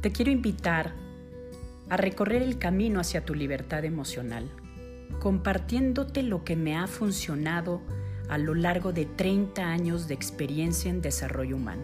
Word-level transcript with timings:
Te 0.00 0.12
quiero 0.12 0.30
invitar 0.30 0.92
a 1.88 1.96
recorrer 1.96 2.40
el 2.40 2.58
camino 2.58 3.00
hacia 3.00 3.24
tu 3.24 3.34
libertad 3.34 3.84
emocional, 3.84 4.48
compartiéndote 5.18 6.22
lo 6.22 6.44
que 6.44 6.54
me 6.54 6.76
ha 6.76 6.86
funcionado 6.86 7.80
a 8.28 8.38
lo 8.38 8.54
largo 8.54 8.92
de 8.92 9.06
30 9.06 9.60
años 9.60 10.06
de 10.06 10.14
experiencia 10.14 10.88
en 10.88 11.02
desarrollo 11.02 11.56
humano. 11.56 11.82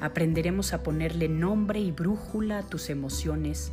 Aprenderemos 0.00 0.72
a 0.72 0.82
ponerle 0.82 1.28
nombre 1.28 1.78
y 1.78 1.92
brújula 1.92 2.60
a 2.60 2.66
tus 2.66 2.88
emociones 2.88 3.70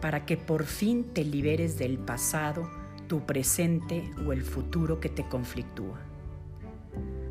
para 0.00 0.24
que 0.24 0.38
por 0.38 0.64
fin 0.64 1.12
te 1.12 1.24
liberes 1.24 1.76
del 1.76 1.98
pasado, 1.98 2.70
tu 3.06 3.26
presente 3.26 4.10
o 4.26 4.32
el 4.32 4.44
futuro 4.44 4.98
que 4.98 5.10
te 5.10 5.28
conflictúa. 5.28 6.00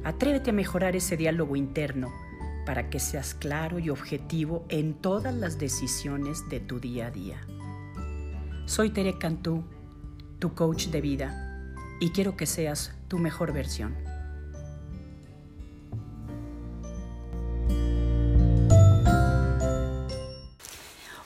Atrévete 0.03 0.51
a 0.51 0.53
mejorar 0.53 0.95
ese 0.95 1.17
diálogo 1.17 1.55
interno 1.55 2.28
para 2.69 2.91
que 2.91 2.99
seas 2.99 3.33
claro 3.33 3.79
y 3.79 3.89
objetivo 3.89 4.63
en 4.69 4.93
todas 4.93 5.33
las 5.33 5.57
decisiones 5.57 6.47
de 6.51 6.59
tu 6.59 6.79
día 6.79 7.07
a 7.07 7.09
día. 7.09 7.41
Soy 8.67 8.91
Tere 8.91 9.17
Cantú, 9.17 9.63
tu 10.37 10.53
coach 10.53 10.89
de 10.89 11.01
vida, 11.01 11.73
y 11.99 12.11
quiero 12.11 12.37
que 12.37 12.45
seas 12.45 12.93
tu 13.07 13.17
mejor 13.17 13.53
versión. 13.53 13.95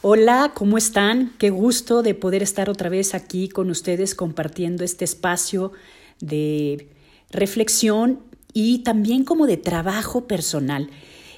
Hola, 0.02 0.54
¿cómo 0.54 0.78
están? 0.78 1.34
Qué 1.40 1.50
gusto 1.50 2.04
de 2.04 2.16
poder 2.16 2.42
estar 2.42 2.70
otra 2.70 2.88
vez 2.88 3.14
aquí 3.14 3.50
con 3.50 3.70
ustedes 3.70 4.16
compartiendo 4.16 4.86
este 4.86 5.04
espacio 5.04 5.74
de 6.22 6.88
reflexión 7.32 8.22
y 8.54 8.80
también 8.84 9.26
como 9.26 9.46
de 9.46 9.58
trabajo 9.58 10.26
personal. 10.26 10.90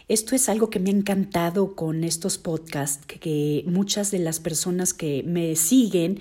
Esto 0.08 0.36
es 0.36 0.50
algo 0.50 0.70
que 0.70 0.80
me 0.80 0.92
ha 0.92 0.94
encantado 0.94 1.76
con 1.76 2.04
estos 2.04 2.38
podcasts, 2.38 3.04
que, 3.06 3.64
muchas 3.68 4.12
de 4.12 4.20
las 4.20 4.40
personas 4.40 4.94
que 4.94 5.24
me 5.24 5.56
siguen 5.56 6.20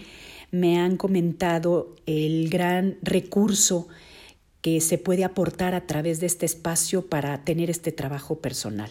me 0.50 0.78
han 0.78 0.96
comentado 0.96 1.94
el 2.06 2.48
gran 2.48 2.96
recurso 3.02 3.88
que 4.62 4.80
se 4.80 4.96
puede 4.96 5.24
aportar 5.24 5.74
a 5.74 5.86
través 5.86 6.20
de 6.20 6.26
este 6.26 6.46
espacio 6.46 7.06
para 7.06 7.44
tener 7.44 7.68
este 7.68 7.92
trabajo 7.92 8.38
personal. 8.38 8.90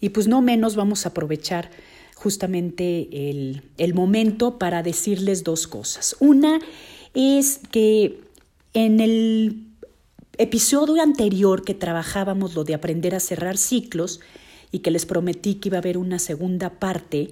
Y 0.00 0.10
pues 0.10 0.28
no 0.28 0.42
menos 0.42 0.76
vamos 0.76 1.06
a 1.06 1.10
aprovechar 1.10 1.70
justamente 2.14 3.08
el, 3.30 3.62
el 3.78 3.94
momento 3.94 4.58
para 4.58 4.82
decirles 4.82 5.44
dos 5.44 5.66
cosas. 5.66 6.16
Una 6.20 6.58
es 7.14 7.60
que 7.70 8.20
en 8.74 9.00
el 9.00 9.65
episodio 10.38 11.02
anterior 11.02 11.64
que 11.64 11.74
trabajábamos 11.74 12.54
lo 12.54 12.64
de 12.64 12.74
aprender 12.74 13.14
a 13.14 13.20
cerrar 13.20 13.56
ciclos 13.56 14.20
y 14.72 14.80
que 14.80 14.90
les 14.90 15.06
prometí 15.06 15.56
que 15.56 15.68
iba 15.68 15.78
a 15.78 15.80
haber 15.80 15.98
una 15.98 16.18
segunda 16.18 16.78
parte, 16.78 17.30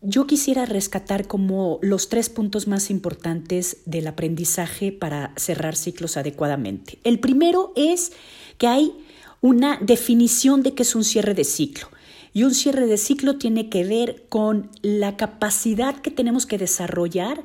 yo 0.00 0.26
quisiera 0.26 0.66
rescatar 0.66 1.26
como 1.26 1.78
los 1.80 2.08
tres 2.08 2.28
puntos 2.28 2.68
más 2.68 2.90
importantes 2.90 3.78
del 3.86 4.06
aprendizaje 4.06 4.92
para 4.92 5.32
cerrar 5.36 5.76
ciclos 5.76 6.16
adecuadamente. 6.16 6.98
El 7.04 7.18
primero 7.18 7.72
es 7.74 8.12
que 8.58 8.66
hay 8.66 8.92
una 9.40 9.78
definición 9.80 10.62
de 10.62 10.74
qué 10.74 10.82
es 10.82 10.94
un 10.94 11.04
cierre 11.04 11.34
de 11.34 11.44
ciclo. 11.44 11.88
Y 12.34 12.42
un 12.42 12.54
cierre 12.54 12.86
de 12.86 12.98
ciclo 12.98 13.38
tiene 13.38 13.68
que 13.68 13.84
ver 13.84 14.24
con 14.28 14.70
la 14.82 15.16
capacidad 15.16 15.96
que 15.96 16.10
tenemos 16.10 16.46
que 16.46 16.58
desarrollar 16.58 17.44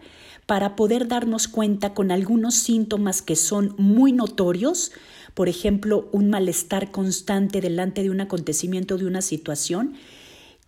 para 0.50 0.76
poder 0.76 1.08
darnos 1.08 1.48
cuenta 1.48 1.94
con 1.94 2.10
algunos 2.10 2.56
síntomas 2.56 3.22
que 3.22 3.36
son 3.36 3.76
muy 3.78 4.12
notorios, 4.12 4.92
por 5.36 5.48
ejemplo, 5.48 6.10
un 6.12 6.32
malestar 6.32 6.90
constante 6.90 7.62
delante 7.62 8.02
de 8.02 8.10
un 8.10 8.20
acontecimiento, 8.20 8.98
de 8.98 9.06
una 9.06 9.22
situación, 9.22 9.94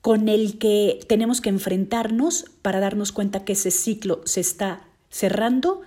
con 0.01 0.29
el 0.29 0.59
que 0.59 0.99
tenemos 1.07 1.41
que 1.41 1.49
enfrentarnos 1.49 2.45
para 2.61 2.79
darnos 2.79 3.11
cuenta 3.11 3.43
que 3.43 3.53
ese 3.53 3.71
ciclo 3.71 4.21
se 4.23 4.41
está 4.41 4.83
cerrando 5.09 5.81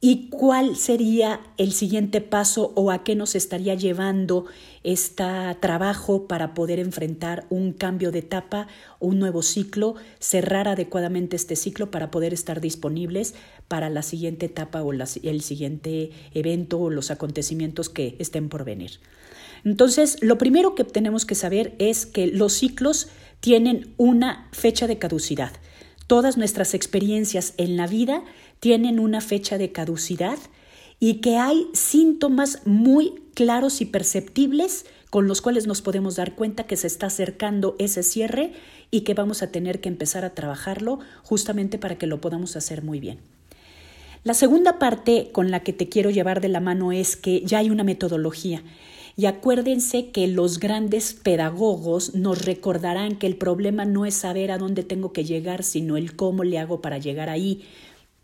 y 0.00 0.28
cuál 0.28 0.76
sería 0.76 1.40
el 1.56 1.72
siguiente 1.72 2.20
paso 2.20 2.72
o 2.76 2.92
a 2.92 3.02
qué 3.02 3.16
nos 3.16 3.34
estaría 3.34 3.74
llevando 3.74 4.46
este 4.84 5.24
trabajo 5.60 6.28
para 6.28 6.54
poder 6.54 6.78
enfrentar 6.78 7.46
un 7.50 7.72
cambio 7.72 8.12
de 8.12 8.20
etapa, 8.20 8.68
un 9.00 9.18
nuevo 9.18 9.42
ciclo, 9.42 9.96
cerrar 10.20 10.68
adecuadamente 10.68 11.34
este 11.34 11.56
ciclo 11.56 11.90
para 11.90 12.12
poder 12.12 12.32
estar 12.32 12.60
disponibles 12.60 13.34
para 13.66 13.90
la 13.90 14.02
siguiente 14.02 14.46
etapa 14.46 14.82
o 14.82 14.92
el 14.92 15.42
siguiente 15.42 16.10
evento 16.32 16.78
o 16.78 16.90
los 16.90 17.10
acontecimientos 17.10 17.88
que 17.88 18.14
estén 18.20 18.48
por 18.48 18.64
venir. 18.64 19.00
Entonces, 19.64 20.18
lo 20.22 20.38
primero 20.38 20.76
que 20.76 20.84
tenemos 20.84 21.26
que 21.26 21.34
saber 21.34 21.74
es 21.78 22.06
que 22.06 22.28
los 22.28 22.52
ciclos 22.52 23.08
tienen 23.40 23.94
una 23.96 24.48
fecha 24.52 24.86
de 24.86 24.98
caducidad. 24.98 25.52
Todas 26.06 26.38
nuestras 26.38 26.72
experiencias 26.72 27.52
en 27.58 27.76
la 27.76 27.86
vida 27.86 28.22
tienen 28.60 29.00
una 29.00 29.20
fecha 29.20 29.58
de 29.58 29.72
caducidad 29.72 30.38
y 31.00 31.14
que 31.14 31.36
hay 31.36 31.68
síntomas 31.72 32.60
muy 32.66 33.14
claros 33.34 33.80
y 33.80 33.84
perceptibles 33.84 34.86
con 35.10 35.28
los 35.28 35.40
cuales 35.40 35.66
nos 35.66 35.80
podemos 35.80 36.16
dar 36.16 36.34
cuenta 36.34 36.66
que 36.66 36.76
se 36.76 36.86
está 36.86 37.06
acercando 37.06 37.76
ese 37.78 38.02
cierre 38.02 38.52
y 38.90 39.02
que 39.02 39.14
vamos 39.14 39.42
a 39.42 39.50
tener 39.50 39.80
que 39.80 39.88
empezar 39.88 40.24
a 40.24 40.34
trabajarlo 40.34 40.98
justamente 41.22 41.78
para 41.78 41.96
que 41.96 42.06
lo 42.06 42.20
podamos 42.20 42.56
hacer 42.56 42.82
muy 42.82 43.00
bien. 43.00 43.18
La 44.24 44.34
segunda 44.34 44.78
parte 44.78 45.30
con 45.32 45.50
la 45.50 45.60
que 45.60 45.72
te 45.72 45.88
quiero 45.88 46.10
llevar 46.10 46.40
de 46.40 46.48
la 46.48 46.60
mano 46.60 46.92
es 46.92 47.16
que 47.16 47.42
ya 47.44 47.58
hay 47.58 47.70
una 47.70 47.84
metodología. 47.84 48.62
Y 49.16 49.26
acuérdense 49.26 50.10
que 50.10 50.28
los 50.28 50.60
grandes 50.60 51.12
pedagogos 51.12 52.14
nos 52.14 52.44
recordarán 52.44 53.16
que 53.16 53.26
el 53.26 53.36
problema 53.36 53.84
no 53.84 54.06
es 54.06 54.14
saber 54.14 54.50
a 54.52 54.58
dónde 54.58 54.82
tengo 54.82 55.12
que 55.12 55.24
llegar, 55.24 55.64
sino 55.64 55.96
el 55.96 56.14
cómo 56.14 56.44
le 56.44 56.58
hago 56.58 56.80
para 56.80 56.98
llegar 56.98 57.28
ahí. 57.28 57.64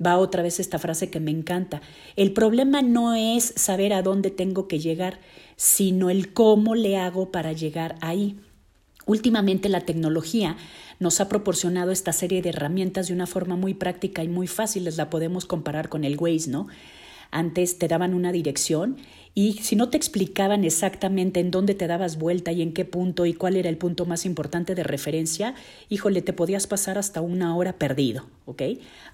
Va 0.04 0.18
otra 0.18 0.42
vez 0.42 0.58
esta 0.60 0.78
frase 0.78 1.10
que 1.10 1.20
me 1.20 1.30
encanta. 1.30 1.80
El 2.16 2.32
problema 2.32 2.82
no 2.82 3.14
es 3.14 3.52
saber 3.56 3.92
a 3.92 4.02
dónde 4.02 4.30
tengo 4.30 4.66
que 4.66 4.80
llegar, 4.80 5.20
sino 5.56 6.10
el 6.10 6.32
cómo 6.32 6.74
le 6.74 6.96
hago 6.96 7.30
para 7.30 7.52
llegar 7.52 7.96
ahí. 8.00 8.38
Últimamente 9.06 9.68
la 9.68 9.82
tecnología 9.82 10.56
nos 10.98 11.20
ha 11.20 11.28
proporcionado 11.28 11.92
esta 11.92 12.12
serie 12.12 12.42
de 12.42 12.48
herramientas 12.50 13.08
de 13.08 13.14
una 13.14 13.26
forma 13.26 13.56
muy 13.56 13.74
práctica 13.74 14.24
y 14.24 14.28
muy 14.28 14.46
fácil. 14.46 14.84
Les 14.84 14.96
la 14.96 15.10
podemos 15.10 15.44
comparar 15.44 15.88
con 15.88 16.04
el 16.04 16.16
Waze, 16.18 16.50
¿no? 16.50 16.66
Antes 17.34 17.78
te 17.78 17.88
daban 17.88 18.14
una 18.14 18.30
dirección 18.30 18.96
y 19.34 19.54
si 19.54 19.74
no 19.74 19.90
te 19.90 19.96
explicaban 19.96 20.62
exactamente 20.62 21.40
en 21.40 21.50
dónde 21.50 21.74
te 21.74 21.88
dabas 21.88 22.16
vuelta 22.16 22.52
y 22.52 22.62
en 22.62 22.72
qué 22.72 22.84
punto 22.84 23.26
y 23.26 23.34
cuál 23.34 23.56
era 23.56 23.68
el 23.68 23.76
punto 23.76 24.06
más 24.06 24.24
importante 24.24 24.76
de 24.76 24.84
referencia, 24.84 25.56
híjole, 25.88 26.22
te 26.22 26.32
podías 26.32 26.68
pasar 26.68 26.96
hasta 26.96 27.20
una 27.20 27.56
hora 27.56 27.72
perdido, 27.72 28.28
¿ok? 28.46 28.62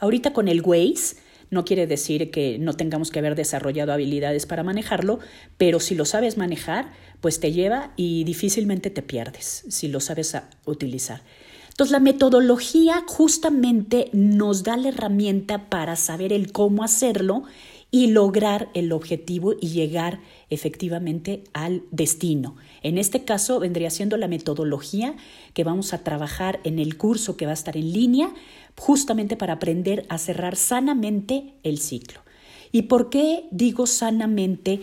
Ahorita 0.01 0.35
con 0.35 0.49
el 0.49 0.61
Waze, 0.61 1.17
no 1.49 1.65
quiere 1.65 1.87
decir 1.87 2.31
que 2.31 2.59
no 2.59 2.75
tengamos 2.75 3.11
que 3.11 3.21
haber 3.21 3.37
desarrollado 3.37 3.95
habilidades 3.95 4.45
para 4.45 4.65
manejarlo, 4.65 5.21
pero 5.57 5.81
si 5.81 5.95
lo 5.95 6.05
sabes 6.05 6.37
manejar, 6.37 6.93
pues 7.23 7.41
te 7.41 7.53
lleva 7.53 7.95
y 7.97 8.25
difícilmente 8.25 8.91
te 8.91 9.01
pierdes 9.01 9.65
si 9.71 9.89
lo 9.89 10.01
sabes 10.01 10.37
utilizar. 10.67 11.23
Entonces 11.71 11.93
la 11.93 12.01
metodología 12.01 13.03
justamente 13.07 14.11
nos 14.13 14.65
da 14.65 14.77
la 14.77 14.91
herramienta 14.91 15.71
para 15.71 15.97
saber 15.97 16.35
el 16.35 16.53
cómo 16.53 16.85
hacerlo 16.85 17.45
y 17.91 18.09
lograr 18.09 18.69
el 18.75 18.93
objetivo 18.93 19.55
y 19.61 19.69
llegar 19.69 20.21
efectivamente 20.49 21.43
al 21.53 21.83
destino. 21.91 22.57
En 22.83 22.99
este 22.99 23.25
caso 23.25 23.59
vendría 23.59 23.91
siendo 23.91 24.17
la 24.17 24.29
metodología 24.29 25.17
que 25.55 25.65
vamos 25.65 25.93
a 25.93 26.05
trabajar 26.05 26.61
en 26.65 26.79
el 26.79 26.97
curso 26.97 27.37
que 27.37 27.47
va 27.47 27.51
a 27.51 27.55
estar 27.55 27.77
en 27.77 27.93
línea 27.93 28.33
justamente 28.79 29.37
para 29.37 29.55
aprender 29.55 30.07
a 30.09 30.19
cerrar 30.19 30.57
sanamente 30.57 31.55
el 31.63 31.79
ciclo. 31.79 32.21
¿Y 32.73 32.83
por 32.83 33.11
qué 33.11 33.45
digo 33.51 33.87
sanamente? 33.87 34.81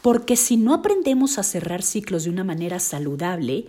Porque 0.00 0.36
si 0.36 0.56
no 0.56 0.72
aprendemos 0.72 1.38
a 1.38 1.42
cerrar 1.42 1.82
ciclos 1.82 2.24
de 2.24 2.30
una 2.30 2.44
manera 2.44 2.78
saludable, 2.78 3.66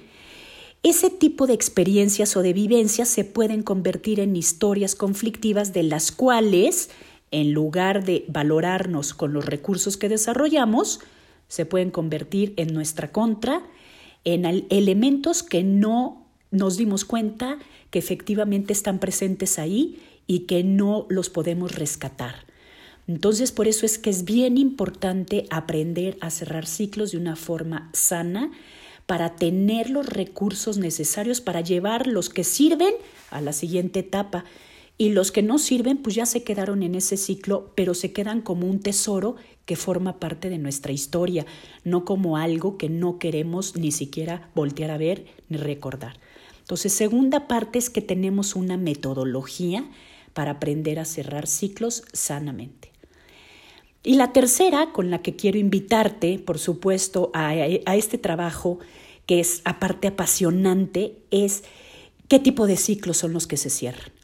ese 0.84 1.10
tipo 1.10 1.48
de 1.48 1.54
experiencias 1.54 2.38
o 2.38 2.44
de 2.44 2.54
vivencias 2.54 3.10
se 3.10 3.24
pueden 3.24 3.64
convertir 3.64 4.20
en 4.20 4.36
historias 4.36 4.94
conflictivas 4.94 5.74
de 5.74 5.84
las 5.84 6.12
cuales 6.12 6.92
en 7.32 7.54
lugar 7.54 8.06
de 8.06 8.26
valorarnos 8.28 9.14
con 9.14 9.34
los 9.34 9.46
recursos 9.46 9.98
que 9.98 10.10
desarrollamos, 10.10 11.02
se 11.48 11.66
pueden 11.66 11.92
convertir 11.92 12.54
en 12.58 12.74
nuestra 12.74 13.12
contra, 13.12 13.64
en 14.24 14.46
elementos 14.70 15.44
que 15.44 15.64
no 15.64 16.26
nos 16.52 16.78
dimos 16.78 17.06
cuenta 17.06 17.58
que 17.90 18.00
efectivamente 18.00 18.74
están 18.74 19.00
presentes 19.00 19.60
ahí 19.60 20.02
y 20.28 20.40
que 20.42 20.64
no 20.64 21.06
los 21.10 21.30
podemos 21.30 21.76
rescatar. 21.76 22.46
Entonces, 23.08 23.54
por 23.54 23.68
eso 23.68 23.86
es 23.86 23.98
que 23.98 24.10
es 24.10 24.26
bien 24.26 24.58
importante 24.58 25.46
aprender 25.50 26.18
a 26.20 26.30
cerrar 26.30 26.66
ciclos 26.66 27.12
de 27.12 27.18
una 27.18 27.38
forma 27.38 27.90
sana 27.94 28.52
para 29.06 29.36
tener 29.36 29.90
los 29.90 30.06
recursos 30.06 30.78
necesarios 30.78 31.40
para 31.40 31.62
llevar 31.62 32.08
los 32.08 32.30
que 32.30 32.44
sirven 32.44 32.94
a 33.32 33.40
la 33.40 33.54
siguiente 33.54 34.00
etapa 34.00 34.44
y 34.98 35.10
los 35.10 35.32
que 35.32 35.44
no 35.44 35.60
sirven 35.60 35.98
pues 35.98 36.16
ya 36.16 36.26
se 36.26 36.44
quedaron 36.44 36.82
en 36.82 36.96
ese 36.96 37.18
ciclo, 37.18 37.72
pero 37.76 37.94
se 37.94 38.12
quedan 38.14 38.42
como 38.42 38.68
un 38.68 38.80
tesoro 38.80 39.36
que 39.66 39.76
forma 39.76 40.20
parte 40.20 40.50
de 40.50 40.58
nuestra 40.58 40.92
historia, 40.92 41.46
no 41.84 42.06
como 42.06 42.38
algo 42.38 42.78
que 42.78 42.90
no 42.90 43.20
queremos 43.20 43.76
ni 43.76 43.92
siquiera 43.92 44.50
voltear 44.56 44.92
a 44.92 44.98
ver 44.98 45.26
ni 45.50 45.58
recordar. 45.58 46.20
Entonces, 46.60 46.94
segunda 46.94 47.48
parte 47.48 47.80
es 47.80 47.90
que 47.90 48.02
tenemos 48.02 48.56
una 48.56 48.76
metodología 48.76 49.90
para 50.34 50.52
aprender 50.52 51.00
a 51.00 51.06
cerrar 51.06 51.48
ciclos 51.48 52.04
sanamente. 52.12 52.92
Y 54.04 54.16
la 54.16 54.32
tercera, 54.32 54.92
con 54.94 55.10
la 55.10 55.22
que 55.22 55.36
quiero 55.36 55.58
invitarte, 55.58 56.40
por 56.40 56.60
supuesto, 56.60 57.32
a, 57.34 57.50
a 57.50 57.96
este 57.96 58.18
trabajo 58.18 58.80
que 59.26 59.40
es 59.40 59.62
aparte 59.66 60.08
apasionante, 60.08 61.18
es 61.30 61.64
qué 62.28 62.40
tipo 62.40 62.68
de 62.68 62.78
ciclos 62.78 63.18
son 63.18 63.34
los 63.34 63.48
que 63.48 63.58
se 63.58 63.70
cierran. 63.70 64.17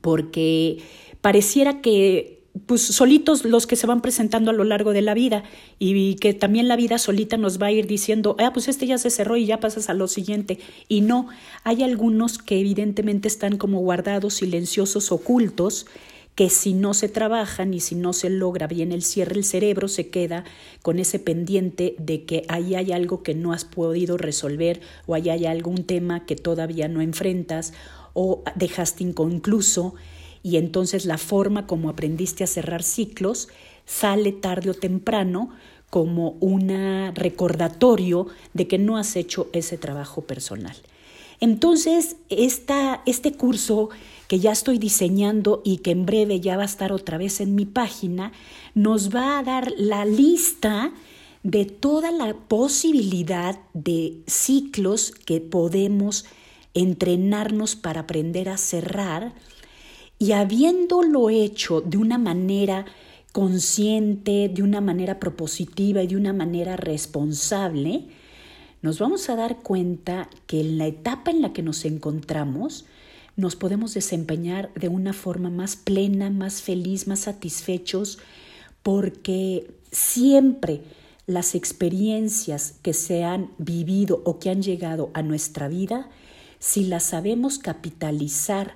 Porque 0.00 0.78
pareciera 1.20 1.80
que 1.80 2.40
pues 2.66 2.82
solitos 2.82 3.44
los 3.44 3.66
que 3.66 3.76
se 3.76 3.86
van 3.86 4.00
presentando 4.00 4.50
a 4.50 4.54
lo 4.54 4.64
largo 4.64 4.92
de 4.92 5.02
la 5.02 5.14
vida 5.14 5.44
y 5.78 6.16
que 6.16 6.34
también 6.34 6.66
la 6.66 6.76
vida 6.76 6.98
solita 6.98 7.36
nos 7.36 7.62
va 7.62 7.66
a 7.66 7.72
ir 7.72 7.86
diciendo, 7.86 8.34
ah, 8.38 8.52
pues 8.52 8.68
este 8.68 8.86
ya 8.86 8.98
se 8.98 9.10
cerró 9.10 9.36
y 9.36 9.46
ya 9.46 9.60
pasas 9.60 9.88
a 9.88 9.94
lo 9.94 10.08
siguiente. 10.08 10.58
Y 10.88 11.00
no, 11.02 11.28
hay 11.62 11.82
algunos 11.82 12.38
que 12.38 12.58
evidentemente 12.58 13.28
están 13.28 13.56
como 13.56 13.80
guardados, 13.80 14.34
silenciosos, 14.34 15.12
ocultos, 15.12 15.86
que 16.34 16.48
si 16.48 16.72
no 16.72 16.94
se 16.94 17.08
trabajan 17.08 17.74
y 17.74 17.80
si 17.80 17.94
no 17.94 18.12
se 18.12 18.30
logra 18.30 18.66
bien 18.66 18.92
el 18.92 19.02
cierre, 19.02 19.36
el 19.36 19.44
cerebro 19.44 19.88
se 19.88 20.08
queda 20.08 20.44
con 20.82 20.98
ese 20.98 21.18
pendiente 21.18 21.94
de 21.98 22.24
que 22.24 22.44
ahí 22.48 22.74
hay 22.74 22.92
algo 22.92 23.22
que 23.22 23.34
no 23.34 23.52
has 23.52 23.64
podido 23.64 24.16
resolver 24.16 24.80
o 25.06 25.14
ahí 25.14 25.28
hay 25.28 25.46
algún 25.46 25.84
tema 25.84 26.24
que 26.26 26.36
todavía 26.36 26.88
no 26.88 27.00
enfrentas 27.00 27.72
o 28.14 28.42
dejaste 28.54 29.04
inconcluso 29.04 29.94
y 30.42 30.56
entonces 30.56 31.04
la 31.04 31.18
forma 31.18 31.66
como 31.66 31.90
aprendiste 31.90 32.44
a 32.44 32.46
cerrar 32.46 32.82
ciclos 32.82 33.48
sale 33.84 34.32
tarde 34.32 34.70
o 34.70 34.74
temprano 34.74 35.50
como 35.90 36.36
un 36.40 36.68
recordatorio 37.14 38.28
de 38.54 38.68
que 38.68 38.78
no 38.78 38.96
has 38.96 39.16
hecho 39.16 39.48
ese 39.52 39.76
trabajo 39.76 40.22
personal. 40.22 40.76
Entonces, 41.40 42.16
este 42.28 43.32
curso 43.32 43.88
que 44.28 44.38
ya 44.38 44.52
estoy 44.52 44.78
diseñando 44.78 45.62
y 45.64 45.78
que 45.78 45.90
en 45.90 46.06
breve 46.06 46.40
ya 46.40 46.56
va 46.56 46.62
a 46.62 46.66
estar 46.66 46.92
otra 46.92 47.18
vez 47.18 47.40
en 47.40 47.54
mi 47.54 47.64
página, 47.64 48.32
nos 48.74 49.14
va 49.14 49.38
a 49.38 49.42
dar 49.42 49.72
la 49.76 50.04
lista 50.04 50.92
de 51.42 51.64
toda 51.64 52.12
la 52.12 52.34
posibilidad 52.34 53.58
de 53.72 54.20
ciclos 54.26 55.10
que 55.12 55.40
podemos 55.40 56.26
entrenarnos 56.74 57.74
para 57.74 58.02
aprender 58.02 58.50
a 58.50 58.58
cerrar. 58.58 59.34
Y 60.18 60.32
habiéndolo 60.32 61.30
hecho 61.30 61.80
de 61.80 61.96
una 61.96 62.18
manera 62.18 62.84
consciente, 63.32 64.50
de 64.52 64.62
una 64.62 64.80
manera 64.80 65.18
propositiva 65.18 66.02
y 66.02 66.08
de 66.08 66.16
una 66.16 66.34
manera 66.34 66.76
responsable, 66.76 68.04
nos 68.82 68.98
vamos 68.98 69.28
a 69.28 69.36
dar 69.36 69.58
cuenta 69.58 70.30
que 70.46 70.60
en 70.60 70.78
la 70.78 70.86
etapa 70.86 71.30
en 71.30 71.42
la 71.42 71.52
que 71.52 71.62
nos 71.62 71.84
encontramos, 71.84 72.86
nos 73.36 73.56
podemos 73.56 73.94
desempeñar 73.94 74.72
de 74.74 74.88
una 74.88 75.12
forma 75.12 75.50
más 75.50 75.76
plena, 75.76 76.30
más 76.30 76.62
feliz, 76.62 77.06
más 77.06 77.20
satisfechos, 77.20 78.18
porque 78.82 79.70
siempre 79.90 80.82
las 81.26 81.54
experiencias 81.54 82.74
que 82.82 82.92
se 82.92 83.24
han 83.24 83.50
vivido 83.58 84.22
o 84.24 84.38
que 84.38 84.50
han 84.50 84.62
llegado 84.62 85.10
a 85.14 85.22
nuestra 85.22 85.68
vida, 85.68 86.08
si 86.58 86.84
las 86.84 87.04
sabemos 87.04 87.58
capitalizar 87.58 88.74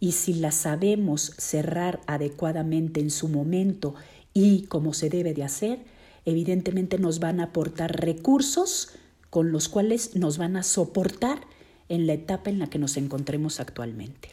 y 0.00 0.12
si 0.12 0.34
la 0.34 0.52
sabemos 0.52 1.32
cerrar 1.38 2.00
adecuadamente 2.06 3.00
en 3.00 3.10
su 3.10 3.28
momento 3.28 3.94
y 4.34 4.62
como 4.62 4.92
se 4.92 5.08
debe 5.08 5.32
de 5.32 5.44
hacer, 5.44 5.80
evidentemente 6.26 6.98
nos 6.98 7.18
van 7.18 7.40
a 7.40 7.44
aportar 7.44 8.00
recursos 8.00 8.90
con 9.30 9.52
los 9.52 9.68
cuales 9.68 10.16
nos 10.16 10.38
van 10.38 10.56
a 10.56 10.62
soportar 10.62 11.40
en 11.88 12.06
la 12.06 12.14
etapa 12.14 12.50
en 12.50 12.58
la 12.58 12.68
que 12.68 12.78
nos 12.78 12.96
encontremos 12.96 13.60
actualmente. 13.60 14.30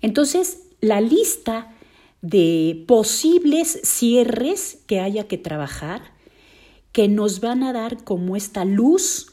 Entonces, 0.00 0.60
la 0.80 1.00
lista 1.00 1.74
de 2.22 2.84
posibles 2.86 3.80
cierres 3.84 4.78
que 4.86 5.00
haya 5.00 5.28
que 5.28 5.38
trabajar, 5.38 6.02
que 6.92 7.08
nos 7.08 7.40
van 7.40 7.62
a 7.62 7.72
dar 7.72 8.04
como 8.04 8.36
esta 8.36 8.64
luz 8.64 9.32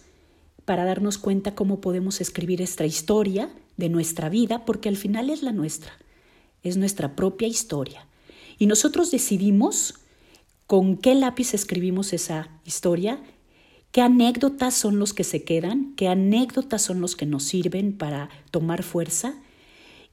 para 0.66 0.86
darnos 0.86 1.18
cuenta 1.18 1.56
cómo 1.56 1.82
podemos 1.82 2.22
escribir 2.22 2.62
esta 2.62 2.86
historia 2.86 3.50
de 3.78 3.90
nuestra 3.90 4.30
vida, 4.30 4.66
porque 4.66 4.90
al 4.90 4.98
final 4.98 5.30
es 5.30 5.44
la 5.44 5.52
nuestra, 5.52 5.92
es 6.64 6.78
nuestra 6.78 7.16
propia 7.16 7.48
historia. 7.48 8.08
Y 8.58 8.68
nosotros 8.68 9.12
decidimos 9.12 9.96
con 10.68 10.98
qué 10.98 11.16
lápiz 11.16 11.54
escribimos 11.54 12.14
esa 12.14 12.50
historia, 12.64 13.22
qué 13.92 14.02
anécdotas 14.02 14.74
son 14.74 15.00
los 15.00 15.14
que 15.14 15.24
se 15.24 15.44
quedan, 15.44 15.94
qué 15.96 16.08
anécdotas 16.08 16.82
son 16.82 17.02
los 17.02 17.16
que 17.16 17.26
nos 17.26 17.44
sirven 17.44 17.98
para 17.98 18.30
tomar 18.52 18.84
fuerza 18.84 19.36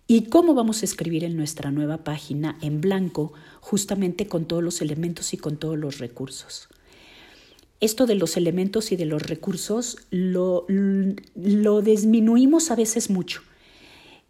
y 0.07 0.25
cómo 0.25 0.55
vamos 0.55 0.83
a 0.83 0.87
escribir 0.87 1.23
en 1.25 1.37
nuestra 1.37 1.71
nueva 1.71 1.99
página 1.99 2.59
en 2.63 2.81
blanco, 2.81 3.33
justamente 3.61 4.27
con 4.27 4.47
todos 4.47 4.63
los 4.63 4.81
elementos 4.81 5.35
y 5.35 5.37
con 5.37 5.59
todos 5.59 5.79
los 5.79 5.99
recursos. 5.99 6.69
Esto 7.81 8.07
de 8.07 8.17
los 8.17 8.37
elementos 8.37 8.91
y 8.91 8.97
de 8.97 9.05
los 9.05 9.23
recursos 9.23 9.99
lo, 10.11 10.67
lo 11.37 11.83
disminuimos 11.83 12.71
a 12.71 12.77
veces 12.77 13.11
mucho. 13.11 13.43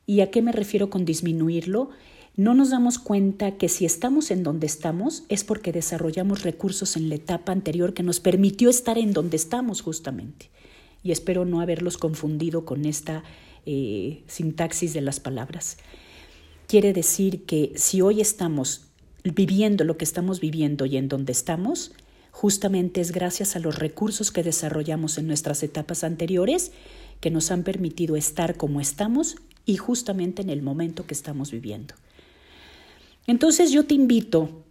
¿Y 0.05 0.21
a 0.21 0.31
qué 0.31 0.43
me 0.43 0.53
refiero 0.53 0.91
con 0.91 1.05
disminuirlo? 1.05 1.91
No 2.39 2.55
nos 2.55 2.71
damos 2.71 3.01
cuenta 3.01 3.57
que 3.57 3.69
si 3.69 3.85
estamos 3.85 4.31
en 4.31 4.45
donde 4.45 4.69
estamos 4.69 5.25
es 5.29 5.43
porque 5.43 5.73
desarrollamos 5.73 6.45
recursos 6.45 6.97
en 6.97 7.09
la 7.09 7.17
etapa 7.17 7.51
anterior 7.51 7.95
que 7.95 8.05
nos 8.05 8.21
permitió 8.21 8.71
estar 8.71 8.97
en 8.97 9.13
donde 9.13 9.37
estamos 9.37 9.83
justamente. 9.83 10.49
Y 11.03 11.11
espero 11.11 11.45
no 11.45 11.61
haberlos 11.61 11.99
confundido 11.99 12.65
con 12.65 12.85
esta 12.85 13.25
eh, 13.67 14.23
sintaxis 14.29 14.95
de 14.95 15.01
las 15.01 15.19
palabras. 15.19 15.79
Quiere 16.69 16.93
decir 16.93 17.45
que 17.45 17.73
si 17.75 18.03
hoy 18.03 18.21
estamos 18.21 18.83
viviendo 19.25 19.83
lo 19.83 19.99
que 19.99 20.05
estamos 20.05 20.39
viviendo 20.39 20.87
y 20.87 20.97
en 20.97 21.09
donde 21.09 21.33
estamos, 21.33 21.91
justamente 22.31 23.01
es 23.01 23.11
gracias 23.11 23.57
a 23.57 23.59
los 23.59 23.81
recursos 23.81 24.31
que 24.31 24.45
desarrollamos 24.45 25.19
en 25.19 25.27
nuestras 25.27 25.65
etapas 25.65 26.05
anteriores 26.05 26.71
que 27.19 27.33
nos 27.33 27.51
han 27.51 27.65
permitido 27.65 28.15
estar 28.15 28.57
como 28.57 28.81
estamos 28.81 29.35
y 29.67 29.77
justamente 29.77 30.41
en 30.41 30.51
el 30.51 30.63
momento 30.63 31.05
que 31.05 31.15
estamos 31.15 31.51
viviendo. 31.51 31.97
Entonces 33.29 33.71
yo 33.71 33.85
te 33.85 33.95
invito 33.95 34.65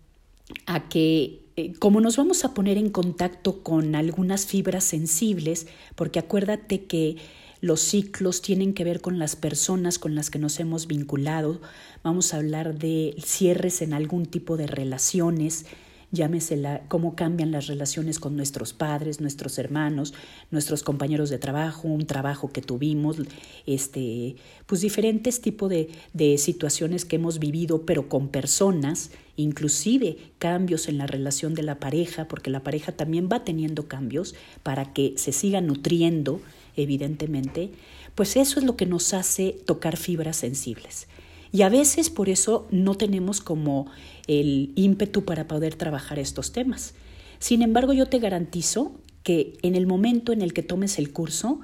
a 0.66 0.90
que, 0.90 1.46
eh, 1.56 1.74
como 1.78 2.02
nos 2.02 2.18
vamos 2.18 2.44
a 2.44 2.56
poner 2.56 2.78
en 2.78 2.90
contacto 2.90 3.62
con 3.62 3.94
algunas 3.94 4.48
fibras 4.48 4.84
sensibles, 4.84 5.68
porque 5.96 6.18
acuérdate 6.18 6.86
que 6.86 7.18
los 7.62 7.80
ciclos 7.82 8.42
tienen 8.42 8.74
que 8.74 8.84
ver 8.84 9.00
con 9.00 9.20
las 9.20 9.36
personas 9.36 10.00
con 10.00 10.16
las 10.16 10.32
que 10.32 10.40
nos 10.40 10.60
hemos 10.60 10.88
vinculado, 10.88 11.62
vamos 12.04 12.34
a 12.34 12.38
hablar 12.38 12.80
de 12.80 13.16
cierres 13.24 13.84
en 13.84 13.94
algún 13.94 14.26
tipo 14.26 14.58
de 14.58 14.66
relaciones, 14.66 15.68
llámese 16.12 16.56
la, 16.56 16.82
cómo 16.88 17.16
cambian 17.16 17.52
las 17.52 17.68
relaciones 17.68 18.20
con 18.20 18.36
nuestros 18.36 18.74
padres, 18.74 19.20
nuestros 19.20 19.58
hermanos, 19.58 20.14
nuestros 20.52 20.84
compañeros 20.84 21.30
de 21.30 21.38
trabajo, 21.38 21.88
un 21.88 22.06
trabajo 22.06 22.50
que 22.50 22.62
tuvimos, 22.62 23.18
este, 23.66 24.36
pues 24.66 24.82
diferentes 24.82 25.42
tipos 25.42 25.70
de, 25.70 25.90
de 26.14 26.38
situaciones 26.38 27.06
que 27.06 27.18
hemos 27.18 27.40
vivido, 27.40 27.86
pero 27.86 28.08
con 28.08 28.30
personas, 28.30 29.12
inclusive 29.36 30.18
cambios 30.40 30.88
en 30.88 30.98
la 30.98 31.08
relación 31.08 31.54
de 31.54 31.64
la 31.64 31.80
pareja, 31.80 32.28
porque 32.28 32.50
la 32.50 32.64
pareja 32.64 32.92
también 32.92 33.30
va 33.32 33.44
teniendo 33.44 33.88
cambios 33.88 34.36
para 34.64 34.94
que 34.94 35.14
se 35.18 35.32
siga 35.32 35.62
nutriendo, 35.62 36.42
evidentemente, 36.76 37.72
pues 38.16 38.36
eso 38.38 38.60
es 38.60 38.66
lo 38.66 38.76
que 38.76 38.86
nos 38.86 39.14
hace 39.14 39.56
tocar 39.66 39.98
fibras 39.98 40.38
sensibles. 40.38 41.08
Y 41.52 41.62
a 41.62 41.70
veces 41.70 42.10
por 42.10 42.30
eso 42.30 42.68
no 42.72 42.96
tenemos 42.96 43.42
como 43.42 43.88
el 44.28 44.72
ímpetu 44.76 45.24
para 45.26 45.48
poder 45.48 45.76
trabajar 45.76 46.20
estos 46.20 46.52
temas. 46.52 46.94
Sin 47.40 47.62
embargo, 47.62 47.94
yo 47.94 48.08
te 48.08 48.20
garantizo 48.20 48.92
que 49.24 49.58
en 49.62 49.76
el 49.76 49.88
momento 49.88 50.32
en 50.32 50.42
el 50.42 50.54
que 50.54 50.64
tomes 50.64 51.00
el 51.00 51.12
curso, 51.12 51.60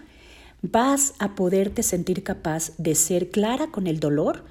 vas 0.61 1.13
a 1.19 1.35
poderte 1.35 1.83
sentir 1.83 2.23
capaz 2.23 2.71
de 2.77 2.95
ser 2.95 3.29
clara 3.29 3.67
con 3.67 3.87
el 3.87 3.99
dolor, 3.99 4.45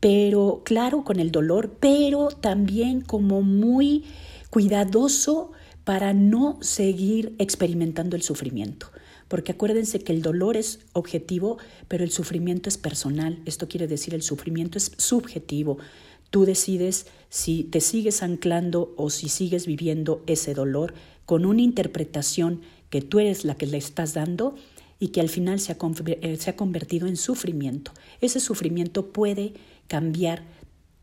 pero 0.00 0.62
claro 0.64 1.04
con 1.04 1.20
el 1.20 1.30
dolor, 1.30 1.76
pero 1.80 2.28
también 2.28 3.00
como 3.00 3.42
muy 3.42 4.04
cuidadoso 4.50 5.52
para 5.84 6.12
no 6.12 6.58
seguir 6.60 7.34
experimentando 7.38 8.16
el 8.16 8.22
sufrimiento 8.22 8.88
porque 9.34 9.50
acuérdense 9.50 9.98
que 9.98 10.12
el 10.12 10.22
dolor 10.22 10.56
es 10.56 10.78
objetivo, 10.92 11.58
pero 11.88 12.04
el 12.04 12.12
sufrimiento 12.12 12.68
es 12.68 12.78
personal. 12.78 13.42
Esto 13.46 13.66
quiere 13.66 13.88
decir 13.88 14.14
el 14.14 14.22
sufrimiento 14.22 14.78
es 14.78 14.92
subjetivo. 14.96 15.78
Tú 16.30 16.44
decides 16.44 17.08
si 17.30 17.64
te 17.64 17.80
sigues 17.80 18.22
anclando 18.22 18.94
o 18.96 19.10
si 19.10 19.28
sigues 19.28 19.66
viviendo 19.66 20.22
ese 20.28 20.54
dolor 20.54 20.94
con 21.26 21.46
una 21.46 21.62
interpretación 21.62 22.60
que 22.90 23.02
tú 23.02 23.18
eres 23.18 23.44
la 23.44 23.56
que 23.56 23.66
le 23.66 23.76
estás 23.76 24.14
dando 24.14 24.54
y 25.00 25.08
que 25.08 25.20
al 25.20 25.28
final 25.28 25.58
se 25.58 25.72
ha, 25.72 25.78
eh, 26.06 26.36
se 26.36 26.50
ha 26.50 26.54
convertido 26.54 27.08
en 27.08 27.16
sufrimiento. 27.16 27.90
Ese 28.20 28.38
sufrimiento 28.38 29.06
puede 29.10 29.54
cambiar 29.88 30.44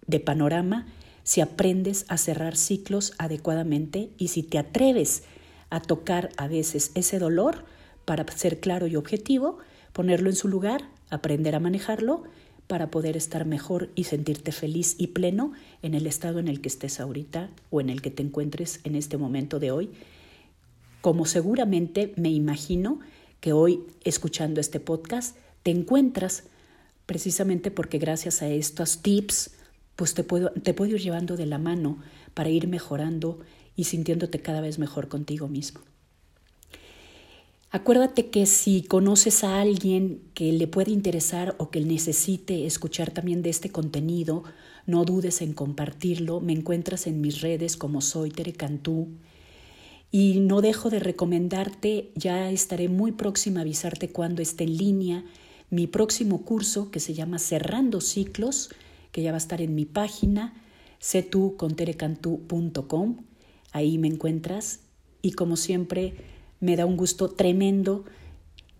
de 0.07 0.21
panorama 0.21 0.87
si 1.25 1.41
aprendes 1.41 2.05
a 2.07 2.17
cerrar 2.17 2.55
ciclos 2.55 3.11
adecuadamente 3.17 4.09
y 4.17 4.29
si 4.29 4.41
te 4.41 4.57
atreves 4.57 5.23
a 5.69 5.81
tocar 5.81 6.29
a 6.37 6.47
veces 6.47 6.91
ese 6.95 7.19
dolor 7.19 7.65
para 8.11 8.29
ser 8.29 8.59
claro 8.59 8.87
y 8.87 8.97
objetivo, 8.97 9.59
ponerlo 9.93 10.29
en 10.29 10.35
su 10.35 10.49
lugar, 10.49 10.89
aprender 11.09 11.55
a 11.55 11.61
manejarlo 11.61 12.23
para 12.67 12.91
poder 12.91 13.15
estar 13.15 13.45
mejor 13.45 13.89
y 13.95 14.03
sentirte 14.03 14.51
feliz 14.51 14.95
y 14.97 15.07
pleno 15.07 15.53
en 15.81 15.93
el 15.93 16.05
estado 16.05 16.39
en 16.39 16.49
el 16.49 16.59
que 16.59 16.67
estés 16.67 16.99
ahorita 16.99 17.51
o 17.69 17.79
en 17.79 17.89
el 17.89 18.01
que 18.01 18.11
te 18.11 18.21
encuentres 18.21 18.81
en 18.83 18.95
este 18.95 19.15
momento 19.15 19.59
de 19.59 19.71
hoy. 19.71 19.91
Como 20.99 21.25
seguramente 21.25 22.11
me 22.17 22.29
imagino 22.29 22.99
que 23.39 23.53
hoy, 23.53 23.79
escuchando 24.03 24.59
este 24.59 24.81
podcast, 24.81 25.37
te 25.63 25.71
encuentras 25.71 26.43
precisamente 27.05 27.71
porque 27.71 27.97
gracias 27.97 28.41
a 28.41 28.49
estos 28.49 29.01
tips, 29.01 29.51
pues 29.95 30.15
te 30.15 30.25
puedo, 30.25 30.51
te 30.51 30.73
puedo 30.73 30.95
ir 30.95 31.01
llevando 31.01 31.37
de 31.37 31.45
la 31.45 31.59
mano 31.59 31.99
para 32.33 32.49
ir 32.49 32.67
mejorando 32.67 33.39
y 33.77 33.85
sintiéndote 33.85 34.41
cada 34.41 34.59
vez 34.59 34.79
mejor 34.79 35.07
contigo 35.07 35.47
mismo. 35.47 35.79
Acuérdate 37.73 38.29
que 38.29 38.47
si 38.47 38.83
conoces 38.83 39.45
a 39.45 39.61
alguien 39.61 40.21
que 40.33 40.51
le 40.51 40.67
puede 40.67 40.91
interesar 40.91 41.55
o 41.57 41.69
que 41.69 41.79
necesite 41.79 42.65
escuchar 42.65 43.11
también 43.11 43.41
de 43.41 43.49
este 43.49 43.69
contenido, 43.69 44.43
no 44.85 45.05
dudes 45.05 45.41
en 45.41 45.53
compartirlo. 45.53 46.41
Me 46.41 46.51
encuentras 46.51 47.07
en 47.07 47.21
mis 47.21 47.39
redes 47.39 47.77
como 47.77 48.01
soy 48.01 48.29
Tere 48.29 48.51
Cantú. 48.51 49.07
Y 50.11 50.41
no 50.41 50.59
dejo 50.59 50.89
de 50.89 50.99
recomendarte, 50.99 52.11
ya 52.15 52.51
estaré 52.51 52.89
muy 52.89 53.13
próxima 53.13 53.61
a 53.61 53.63
avisarte 53.63 54.09
cuando 54.09 54.41
esté 54.41 54.65
en 54.65 54.77
línea 54.77 55.23
mi 55.69 55.87
próximo 55.87 56.43
curso 56.43 56.91
que 56.91 56.99
se 56.99 57.13
llama 57.13 57.39
Cerrando 57.39 58.01
Ciclos, 58.01 58.69
que 59.13 59.21
ya 59.21 59.31
va 59.31 59.37
a 59.37 59.39
estar 59.39 59.61
en 59.61 59.73
mi 59.73 59.85
página, 59.85 60.61
cetuconterecantú.com. 61.01 63.23
Ahí 63.71 63.97
me 63.97 64.09
encuentras 64.09 64.81
y 65.21 65.31
como 65.31 65.55
siempre, 65.55 66.15
me 66.61 66.77
da 66.77 66.85
un 66.85 66.95
gusto 66.95 67.29
tremendo 67.29 68.05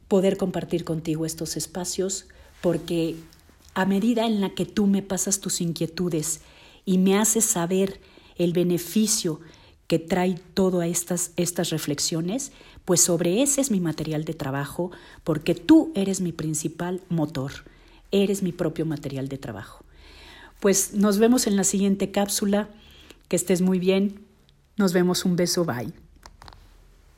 poder 0.08 0.38
compartir 0.38 0.86
contigo 0.86 1.26
estos 1.26 1.58
espacios 1.58 2.28
porque 2.62 3.16
a 3.74 3.86
medida 3.86 4.26
en 4.26 4.40
la 4.40 4.52
que 4.52 4.66
tú 4.66 4.88
me 4.88 5.02
pasas 5.02 5.40
tus 5.40 5.60
inquietudes 5.62 6.42
y 6.86 6.98
me 6.98 7.18
haces 7.18 7.46
saber 7.46 8.00
el 8.38 8.54
beneficio 8.54 9.42
que 9.88 10.00
trae 10.00 10.36
todas 10.54 10.88
estas, 10.88 11.32
estas 11.36 11.70
reflexiones, 11.70 12.54
pues 12.86 13.02
sobre 13.02 13.42
ese 13.42 13.60
es 13.60 13.72
mi 13.72 13.82
material 13.82 14.24
de 14.24 14.34
trabajo, 14.34 14.92
porque 15.24 15.54
tú 15.54 15.92
eres 15.96 16.22
mi 16.22 16.32
principal 16.32 17.02
motor, 17.10 17.52
eres 18.12 18.42
mi 18.42 18.52
propio 18.54 18.86
material 18.86 19.28
de 19.28 19.38
trabajo. 19.38 19.84
Pues 20.62 20.94
nos 20.94 21.18
vemos 21.18 21.46
en 21.48 21.56
la 21.56 21.64
siguiente 21.64 22.12
cápsula, 22.12 22.70
que 23.28 23.36
estés 23.36 23.62
muy 23.62 23.80
bien, 23.80 24.26
nos 24.78 24.94
vemos, 24.94 25.26
un 25.26 25.36
beso, 25.36 25.66
bye. 25.66 25.92